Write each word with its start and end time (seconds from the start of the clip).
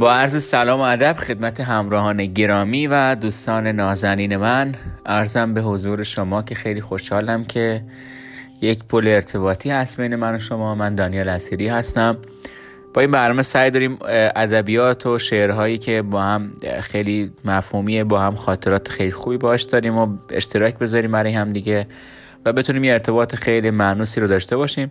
با 0.00 0.12
عرض 0.12 0.44
سلام 0.44 0.80
و 0.80 0.82
ادب 0.82 1.16
خدمت 1.16 1.60
همراهان 1.60 2.26
گرامی 2.26 2.86
و 2.86 3.14
دوستان 3.14 3.66
نازنین 3.66 4.36
من 4.36 4.74
ارزم 5.06 5.54
به 5.54 5.60
حضور 5.60 6.02
شما 6.02 6.42
که 6.42 6.54
خیلی 6.54 6.80
خوشحالم 6.80 7.44
که 7.44 7.82
یک 8.60 8.84
پل 8.88 9.06
ارتباطی 9.06 9.70
هست 9.70 10.00
بین 10.00 10.16
من 10.16 10.34
و 10.34 10.38
شما. 10.38 10.74
من 10.74 10.94
دانیال 10.94 11.28
اسیری 11.28 11.68
هستم. 11.68 12.16
با 12.94 13.00
این 13.00 13.10
برنامه 13.10 13.42
سعی 13.42 13.70
داریم 13.70 13.98
ادبیات 14.36 15.06
و 15.06 15.18
شعرهایی 15.18 15.78
که 15.78 16.02
با 16.02 16.22
هم 16.22 16.52
خیلی 16.80 17.32
مفهومیه 17.44 18.04
با 18.04 18.20
هم 18.20 18.34
خاطرات 18.34 18.88
خیلی 18.88 19.12
خوبی 19.12 19.36
باش 19.36 19.62
داریم 19.62 19.98
و 19.98 20.16
اشتراک 20.30 20.78
بذاریم 20.78 21.12
برای 21.12 21.32
هم 21.32 21.52
دیگه 21.52 21.86
و 22.44 22.52
بتونیم 22.52 22.84
یه 22.84 22.92
ارتباط 22.92 23.34
خیلی 23.34 23.70
معنوسی 23.70 24.20
رو 24.20 24.26
داشته 24.26 24.56
باشیم. 24.56 24.90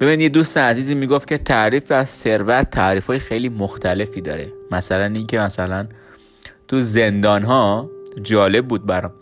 ببین 0.00 0.20
یه 0.20 0.28
دوست 0.28 0.58
عزیزی 0.58 0.94
می‌گفت 0.94 1.28
که 1.28 1.38
تعریف 1.38 1.92
از 1.92 2.10
ثروت 2.10 2.70
تعریف 2.70 3.06
های 3.06 3.18
خیلی 3.18 3.48
مختلفی 3.48 4.20
داره. 4.20 4.52
مثلا 4.70 5.04
اینکه 5.04 5.38
مثلا 5.38 5.86
تو 6.68 6.80
زندان 6.80 7.42
ها 7.42 7.90
جالب 8.22 8.68
بود 8.68 8.86
برام. 8.86 9.12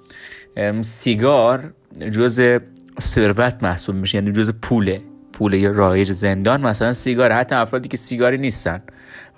سیگار 0.82 1.72
جز 2.12 2.58
ثروت 3.00 3.62
محسوب 3.62 3.96
میشه 3.96 4.18
یعنی 4.18 4.32
جز 4.32 4.52
پوله. 4.62 5.02
پول 5.32 5.66
رایج 5.66 6.12
زندان 6.12 6.60
مثلا 6.60 6.92
سیگار. 6.92 7.32
حتی 7.32 7.54
افرادی 7.54 7.88
که 7.88 7.96
سیگاری 7.96 8.38
نیستن. 8.38 8.82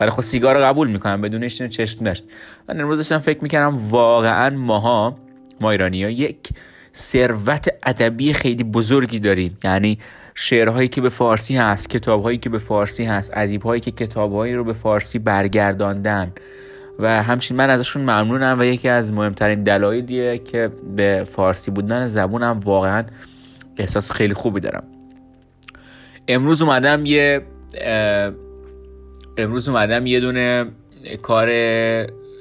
ولی 0.00 0.10
خب 0.10 0.22
سیگار 0.22 0.56
رو 0.56 0.64
قبول 0.64 0.88
می‌کنن 0.88 1.20
بدون 1.20 1.48
چشم 1.48 2.04
داشت. 2.04 2.24
من 2.68 2.80
امروز 2.80 2.98
داشتم 2.98 3.18
فکر 3.18 3.42
می‌کردم 3.42 3.76
واقعا 3.90 4.50
ماها 4.50 5.18
ما 5.60 5.70
ایرانی 5.70 6.04
ها 6.04 6.10
یک 6.10 6.48
ثروت 6.98 7.68
ادبی 7.86 8.32
خیلی 8.32 8.64
بزرگی 8.64 9.18
داریم. 9.18 9.58
یعنی 9.64 9.98
شعرهایی 10.34 10.88
که 10.88 11.00
به 11.00 11.08
فارسی 11.08 11.56
هست 11.56 11.90
کتابهایی 11.90 12.38
که 12.38 12.50
به 12.50 12.58
فارسی 12.58 13.04
هست 13.04 13.32
ادیبهایی 13.34 13.80
که 13.80 13.90
کتابهایی 13.90 14.54
رو 14.54 14.64
به 14.64 14.72
فارسی 14.72 15.18
برگرداندن. 15.18 16.32
و 16.98 17.22
همچنین 17.22 17.58
من 17.58 17.70
ازشون 17.70 18.02
ممنونم 18.02 18.60
و 18.60 18.64
یکی 18.64 18.88
از 18.88 19.12
مهمترین 19.12 19.62
دلایلیه 19.62 20.38
که 20.38 20.70
به 20.96 21.26
فارسی 21.30 21.70
بودن 21.70 22.08
زبونم 22.08 22.60
واقعا 22.64 23.04
احساس 23.76 24.12
خیلی 24.12 24.34
خوبی 24.34 24.60
دارم. 24.60 24.84
امروز 26.28 26.62
اومدم 26.62 27.06
یه 27.06 27.42
امروز 29.38 29.68
اومدم 29.68 30.06
یه 30.06 30.20
دونه 30.20 30.66
کار 31.22 31.48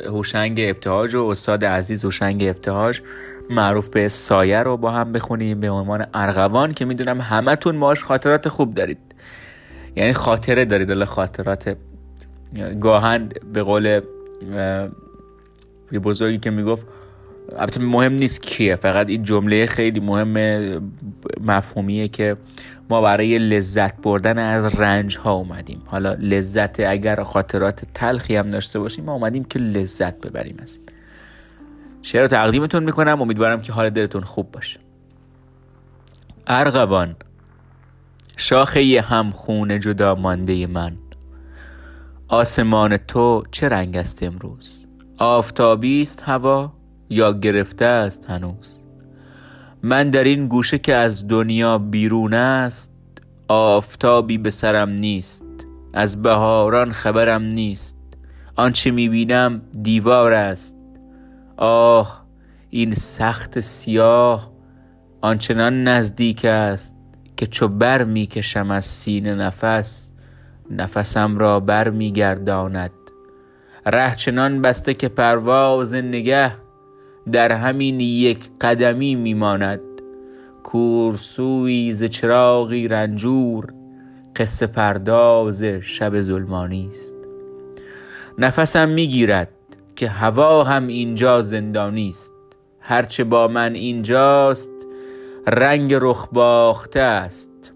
هوشنگ 0.06 0.60
ابتهاج 0.60 1.16
و 1.16 1.24
استاد 1.24 1.66
عزیز 1.66 2.06
هوشنگ 2.06 2.44
ابتهاج 2.44 3.02
معروف 3.50 3.90
به 3.90 4.08
سایه 4.08 4.60
رو 4.60 4.78
با 4.78 4.92
هم 4.92 5.12
بخونیم 5.12 5.60
به 5.60 5.70
عنوان 5.70 6.06
ارغوان 6.14 6.74
که 6.74 6.86
می‌دونم 6.86 7.22
همتون 7.22 7.76
ماش 7.76 8.04
خاطرات 8.04 8.50
خوب 8.50 8.74
دارید. 8.74 8.98
یعنی 9.96 10.14
خاطره 10.14 10.66
دارید 10.66 10.90
ولی 10.90 11.06
خاطرات 11.06 11.78
گاهن 12.82 13.30
به 13.54 13.64
قول 13.64 14.02
یه 15.92 16.00
بزرگی 16.00 16.38
که 16.38 16.50
می‌گفت 16.50 16.88
البته 17.58 17.80
مهم 17.80 18.14
نیست 18.14 18.42
کیه 18.42 18.76
فقط 18.76 19.10
این 19.10 19.24
جمله 19.24 19.66
خیلی 19.66 20.00
مهم 20.00 20.92
مفهومیه 21.42 22.08
که 22.08 22.38
ما 22.90 23.02
برای 23.02 23.40
لذت 23.40 24.02
بردن 24.02 24.38
از 24.38 24.66
رنج 24.66 25.18
ها 25.18 25.34
اومدیم. 25.34 25.82
حالا 25.86 26.14
لذت 26.14 26.80
اگر 26.80 27.24
خاطرات 27.24 27.86
تلخی 27.94 28.36
هم 28.36 28.50
داشته 28.50 28.80
باشیم 28.80 29.06
ما 29.06 29.14
اومدیم 29.14 29.44
که 29.44 29.60
لذت 29.60 30.22
ببریم 30.22 30.58
از 30.64 30.76
این. 30.76 30.86
شعر 32.02 32.22
رو 32.22 32.28
تقدیمتون 32.28 32.84
می‌کنم. 32.84 33.22
امیدوارم 33.22 33.62
که 33.62 33.74
حال 33.74 33.90
دلتون 33.90 34.24
خوب 34.24 34.52
باشه. 34.52 34.80
ارغوان 36.48 37.16
شاخه 38.38 39.02
هم 39.02 39.32
خون 39.32 39.80
جدا 39.80 40.16
مانده 40.16 40.68
من. 40.68 40.98
آسمان 42.28 42.98
تو 42.98 43.44
چه 43.52 43.70
رنگ 43.70 43.98
است 43.98 44.24
امروز؟ 44.24 44.86
آفتابی 45.18 46.02
است 46.02 46.24
هوا 46.26 46.74
یا 47.10 47.34
گرفته 47.34 47.86
است 47.86 48.30
هنوز؟ 48.30 48.80
من 49.88 50.10
در 50.10 50.24
این 50.24 50.48
گوشه 50.48 50.78
که 50.78 50.96
از 50.96 51.28
دنیا 51.28 51.78
بیرون 51.78 52.34
است 52.34 52.92
آفتابی 53.48 54.38
به 54.38 54.50
سرم 54.50 54.90
نیست 54.90 55.46
از 55.94 56.22
بهاران 56.22 56.92
خبرم 56.92 57.42
نیست. 57.42 57.98
آنچه 58.56 58.92
می‌بینم 58.92 59.62
دیوار 59.82 60.34
است. 60.34 60.78
آه 61.58 62.26
این 62.70 62.94
سخت 62.94 63.60
سیاه 63.60 64.52
آنچنان 65.22 65.84
نزدیک 65.84 66.46
است 66.46 66.96
که 67.38 67.48
چو 67.48 67.68
بر 67.68 68.04
می‌کشم 68.04 68.72
از 68.72 68.86
سینه 68.86 69.36
نفس 69.36 70.12
نفسم 70.72 71.38
را 71.38 71.60
بر 71.60 71.90
میگرداند 71.90 72.92
ره 73.86 74.16
چنان 74.16 74.62
بسته 74.62 74.94
که 74.94 75.10
پرواز 75.10 75.94
نگه 75.94 76.67
در 77.32 77.52
همین 77.52 78.00
یک 78.00 78.40
قدمی 78.62 79.16
میماند. 79.16 79.82
کورسوی 80.64 81.94
ز 81.94 82.04
چراغی 82.04 82.88
رنجور 82.88 83.74
قصه 84.36 84.68
پرداز 84.68 85.64
شب 85.64 86.22
ظلمانی 86.22 86.90
است. 86.92 87.16
نفسم 88.38 88.90
می‌گیرد 88.90 89.50
که 89.96 90.10
هوا 90.10 90.64
هم 90.64 90.88
اینجا 90.88 91.42
زندانی 91.42 92.10
است. 92.10 92.34
هرچه 92.80 93.24
با 93.24 93.48
من 93.48 93.74
اینجاست 93.74 94.72
رنگ 95.48 95.94
رخ 95.94 96.28
باخته 96.32 97.00
است. 97.00 97.74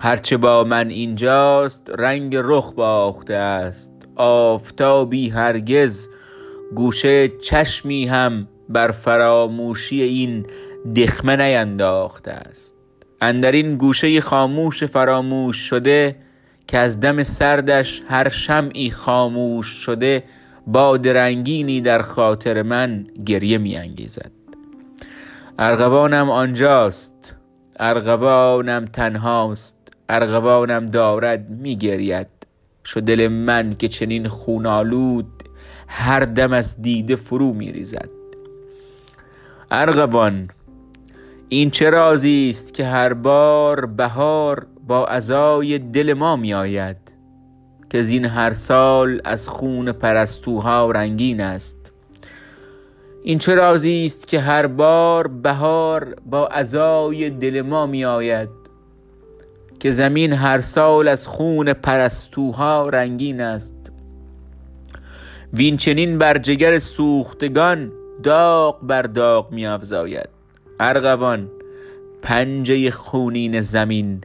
هرچه 0.00 0.36
با 0.36 0.64
من 0.64 0.88
اینجاست 0.88 1.90
رنگ 1.98 2.36
رخ 2.38 2.72
باخته 2.72 3.34
است. 3.34 3.92
آفتابی 4.16 5.28
هرگز 5.28 6.08
گوشه 6.74 7.28
چشمی 7.28 8.06
هم 8.06 8.48
بر 8.72 8.90
فراموشی 8.90 10.02
این 10.02 10.46
دخمه 10.96 11.36
نینداخته 11.36 12.30
است. 12.30 12.76
اندر 13.20 13.52
این 13.52 13.76
گوشه 13.76 14.20
خاموش 14.20 14.84
فراموش 14.84 15.56
شده 15.56 16.16
که 16.66 16.78
از 16.78 17.00
دم 17.00 17.22
سردش 17.22 18.02
هر 18.08 18.28
شمعی 18.28 18.90
خاموش 18.90 19.66
شده 19.66 20.24
باد 20.66 21.08
رنگینی 21.08 21.80
در 21.80 22.02
خاطر 22.02 22.62
من 22.62 23.06
گریه 23.26 23.58
می 23.58 23.76
انگیزد 23.76 24.30
ارغوانم 25.58 26.30
آنجاست 26.30 27.34
ارغوانم 27.80 28.84
تنهاست 28.84 29.92
ارغوانم 30.08 30.86
دارد 30.86 31.50
می 31.50 31.76
گرید 31.76 32.26
شو 32.84 33.00
دل 33.00 33.28
من 33.28 33.74
که 33.74 33.88
چنین 33.88 34.28
خونالود 34.28 35.42
هر 35.88 36.20
دم 36.20 36.52
از 36.52 36.82
دیده 36.82 37.16
فرو 37.16 37.52
می 37.52 37.72
ریزد 37.72 38.21
ارغوان 39.74 40.48
این 41.48 41.70
چه 41.70 41.90
رازی 41.90 42.48
است 42.50 42.74
که 42.74 42.84
هر 42.84 43.12
بار 43.12 43.86
بهار 43.86 44.66
با 44.86 45.06
ازای 45.06 45.78
دل 45.78 46.12
ما 46.12 46.36
می 46.36 46.54
آید 46.54 46.96
که 47.90 48.02
زین 48.02 48.24
هر 48.24 48.52
سال 48.52 49.20
از 49.24 49.48
خون 49.48 49.92
پرستوها 49.92 50.90
رنگین 50.90 51.40
است. 51.40 51.92
این 53.22 53.38
چه 53.38 53.54
رازی 53.54 54.04
است 54.04 54.26
که 54.26 54.40
هر 54.40 54.66
بار 54.66 55.26
بهار 55.26 56.16
با 56.26 56.46
ازای 56.46 57.30
دل 57.30 57.62
ما 57.62 57.86
می 57.86 58.04
آید 58.04 58.50
که 59.80 59.90
زمین 59.90 60.32
هر 60.32 60.60
سال 60.60 61.08
از 61.08 61.26
خون 61.26 61.72
پرستوها 61.72 62.88
رنگین 62.88 63.40
است. 63.40 63.92
وین 65.52 65.76
چنین 65.76 66.18
بر 66.18 66.38
جگر 66.38 66.78
سوختگان 66.78 67.92
داغ 68.22 68.80
بر 68.82 69.02
داغ 69.02 69.52
می 69.52 69.66
افزاید 69.66 70.28
ارغوان 70.80 71.50
پنجه 72.22 72.90
خونین 72.90 73.60
زمین 73.60 74.20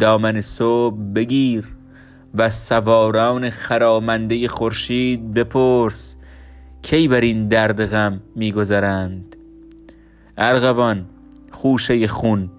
دامن 0.00 0.40
صبح 0.40 0.96
بگیر 1.14 1.64
و 2.34 2.50
سواران 2.50 3.50
خرامنده 3.50 4.48
خورشید 4.48 5.34
بپرس 5.34 6.16
کی 6.82 7.08
بر 7.08 7.20
این 7.20 7.48
درد 7.48 7.86
غم 7.86 8.20
میگذرند. 8.36 9.36
ارغوان 10.38 11.06
خوشه 11.52 12.06
خون 12.06 12.50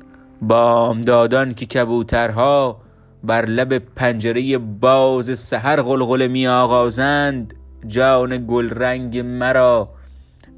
بامدادان 0.41 1.53
که 1.53 1.65
کبوترها 1.65 2.81
بر 3.23 3.45
لب 3.45 3.77
پنجره 3.77 4.57
باز 4.57 5.39
سحر 5.39 5.81
غلغله 5.81 6.27
می 6.27 6.47
آغازند 6.47 7.53
جان 7.87 8.45
گلرنگ 8.47 9.17
مرا 9.19 9.89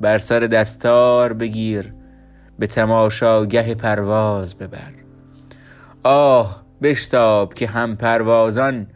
بر 0.02 0.18
سر 0.18 0.40
دستار 0.40 1.34
بگیر 1.34 1.94
به 2.60 2.68
تماشاگه 2.68 3.76
پرواز 3.76 4.56
ببر. 4.58 4.92
آه 6.04 6.64
بشتاب 6.82 7.54
که 7.54 7.68
هم 7.68 7.96
پروازان 7.96 8.88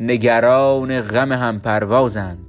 نگران 0.00 1.00
غم 1.00 1.32
هم 1.32 1.60
پروازند 1.60 2.46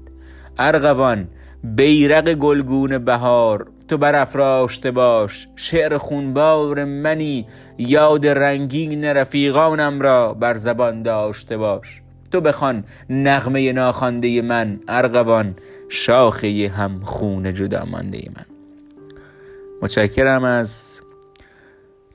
ارغوان 0.57 1.27
بیرق 1.63 2.33
گلگون 2.33 2.98
بهار 2.98 3.68
تو 3.88 3.98
برافراشته 3.98 4.92
باش 4.92 5.48
شعر 5.56 5.98
خونبار 5.98 6.86
منی 6.86 7.48
یاد 7.77 8.27
رنگین 8.27 9.06
رفیقانم 9.06 10.01
را 10.01 10.33
بر 10.33 10.57
زبان 10.57 11.04
داشته 11.04 11.57
باش. 11.57 12.03
تو 12.33 12.41
بخوان 12.41 12.83
نغمه 13.09 13.71
ناخوانده 13.71 14.41
من 14.41 14.80
ارغوان 14.88 15.56
شاخه 15.89 16.71
هم 16.77 17.00
خون 17.03 17.53
جدا 17.53 17.85
مانده 17.85 18.30
من. 18.35 18.45
متشکرم 19.81 20.44
از 20.44 21.00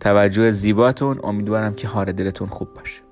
توجه 0.00 0.50
زیباتون. 0.50 1.20
امیدوارم 1.22 1.74
که 1.74 1.88
حال 1.88 2.12
دلتون 2.12 2.48
خوب 2.48 2.74
باشه. 2.74 3.07